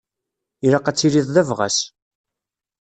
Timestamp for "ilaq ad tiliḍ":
0.65-1.27